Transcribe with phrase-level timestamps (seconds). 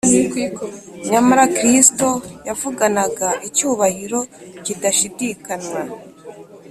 [1.11, 2.09] Nyamara Kristo
[2.47, 4.19] yavuganaga icyubahiro
[4.63, 5.81] kidashidikanywa